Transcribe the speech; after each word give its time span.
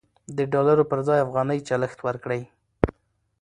د 0.37 0.37
ډالرو 0.53 0.83
پر 0.91 0.99
ځای 1.07 1.19
افغانۍ 1.25 1.59
چلښت 1.67 1.99
ورکړئ. 2.07 2.41